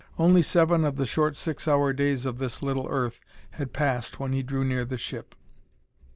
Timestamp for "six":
1.35-1.67